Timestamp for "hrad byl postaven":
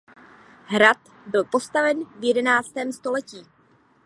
0.67-2.05